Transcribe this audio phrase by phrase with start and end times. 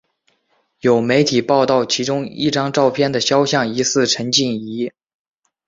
[0.79, 4.91] 有媒体报道其中一张照片的肖像疑似陈静仪。